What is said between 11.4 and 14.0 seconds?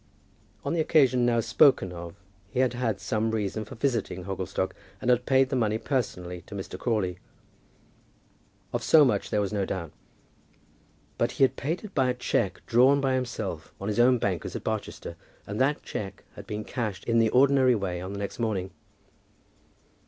had paid it by a cheque drawn by himself on his